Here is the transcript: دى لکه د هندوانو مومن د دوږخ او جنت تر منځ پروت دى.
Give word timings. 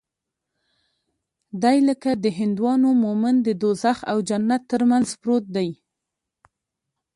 دى 1.63 1.77
لکه 1.89 2.11
د 2.23 2.25
هندوانو 2.39 2.89
مومن 3.03 3.35
د 3.47 3.49
دوږخ 3.61 3.97
او 4.11 4.17
جنت 4.29 4.61
تر 4.71 4.81
منځ 4.91 5.07
پروت 5.21 5.45
دى. 5.55 5.69